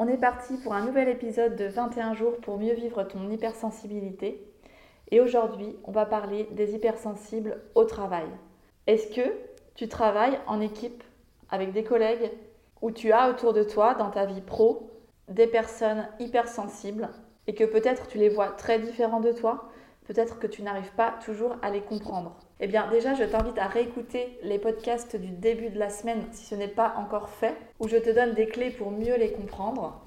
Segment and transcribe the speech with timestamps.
[0.00, 4.42] on est parti pour un nouvel épisode de 21 jours pour mieux vivre ton hypersensibilité.
[5.10, 8.24] Et aujourd'hui, on va parler des hypersensibles au travail.
[8.86, 9.30] Est-ce que
[9.74, 11.04] tu travailles en équipe
[11.50, 12.30] avec des collègues
[12.80, 14.90] ou tu as autour de toi dans ta vie pro
[15.28, 17.10] des personnes hypersensibles
[17.46, 19.68] et que peut-être tu les vois très différents de toi,
[20.10, 22.36] peut-être que tu n'arrives pas toujours à les comprendre.
[22.58, 26.46] Eh bien déjà, je t'invite à réécouter les podcasts du début de la semaine si
[26.46, 30.00] ce n'est pas encore fait, où je te donne des clés pour mieux les comprendre.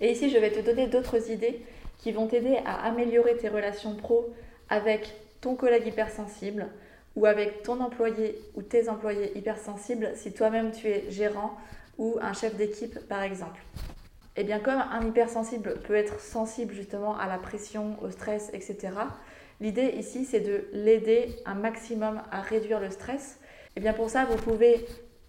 [0.00, 1.60] Et ici, je vais te donner d'autres idées
[1.98, 4.30] qui vont t'aider à améliorer tes relations pro
[4.70, 6.68] avec ton collègue hypersensible
[7.14, 11.54] ou avec ton employé ou tes employés hypersensibles si toi-même tu es gérant
[11.98, 13.60] ou un chef d'équipe par exemple.
[14.36, 18.48] Et eh bien comme un hypersensible peut être sensible justement à la pression, au stress,
[18.54, 18.92] etc.,
[19.60, 23.38] L'idée ici, c'est de l'aider un maximum à réduire le stress.
[23.76, 24.86] Et bien pour ça, vous pouvez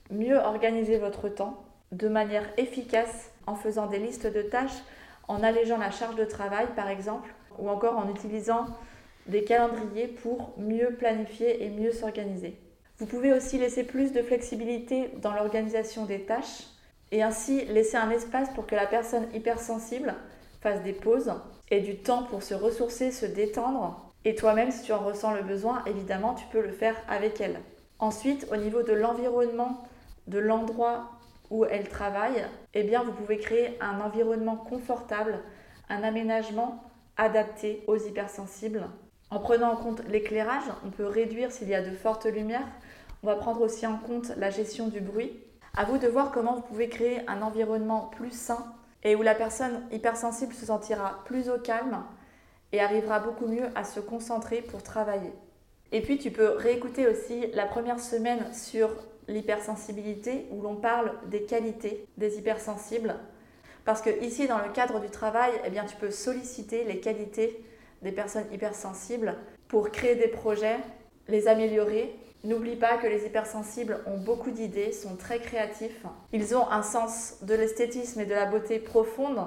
[0.10, 4.80] mieux organiser votre temps de manière efficace en faisant des listes de tâches,
[5.28, 8.66] en allégeant la charge de travail par exemple, ou encore en utilisant
[9.28, 12.58] des calendriers pour mieux planifier et mieux s'organiser.
[12.98, 16.68] Vous pouvez aussi laisser plus de flexibilité dans l'organisation des tâches
[17.12, 20.16] et ainsi laisser un espace pour que la personne hypersensible
[20.62, 21.34] fasse des pauses
[21.70, 25.42] et du temps pour se ressourcer, se détendre et toi-même, si tu en ressens le
[25.42, 27.60] besoin, évidemment, tu peux le faire avec elle.
[28.00, 29.84] Ensuite, au niveau de l'environnement,
[30.28, 31.12] de l'endroit
[31.50, 35.40] où elle travaille, eh bien, vous pouvez créer un environnement confortable,
[35.90, 36.84] un aménagement
[37.18, 38.88] adapté aux hypersensibles.
[39.32, 42.68] En prenant en compte l'éclairage, on peut réduire s'il y a de fortes lumières.
[43.24, 45.40] On va prendre aussi en compte la gestion du bruit.
[45.76, 48.66] À vous de voir comment vous pouvez créer un environnement plus sain
[49.04, 52.04] et où la personne hypersensible se sentira plus au calme
[52.72, 55.32] et arrivera beaucoup mieux à se concentrer pour travailler.
[55.92, 58.90] Et puis tu peux réécouter aussi la première semaine sur
[59.28, 63.16] l'hypersensibilité où l'on parle des qualités des hypersensibles.
[63.86, 67.66] Parce que ici, dans le cadre du travail, eh bien, tu peux solliciter les qualités
[68.02, 69.36] des personnes hypersensibles
[69.68, 70.78] pour créer des projets,
[71.28, 72.16] les améliorer.
[72.44, 76.06] N'oublie pas que les hypersensibles ont beaucoup d'idées, sont très créatifs.
[76.34, 79.40] Ils ont un sens de l'esthétisme et de la beauté profonde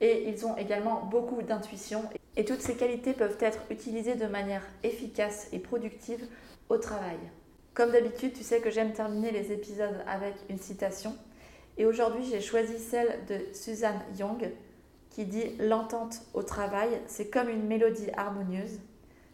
[0.00, 2.04] et ils ont également beaucoup d'intuition.
[2.36, 6.26] Et toutes ces qualités peuvent être utilisées de manière efficace et productive
[6.68, 7.18] au travail.
[7.74, 11.14] Comme d'habitude, tu sais que j'aime terminer les épisodes avec une citation.
[11.76, 14.50] Et aujourd'hui, j'ai choisi celle de Suzanne Young
[15.10, 18.80] qui dit L'entente au travail, c'est comme une mélodie harmonieuse.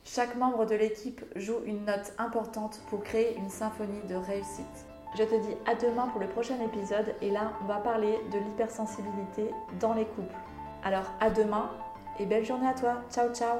[0.04, 4.86] Chaque membre de l'équipe joue une note importante pour créer une symphonie de réussite.
[5.18, 8.38] Je te dis à demain pour le prochain épisode et là, on va parler de
[8.38, 9.50] l'hypersensibilité
[9.80, 10.34] dans les couples.
[10.86, 11.68] Alors à demain
[12.20, 13.02] et belle journée à toi.
[13.10, 13.58] Ciao ciao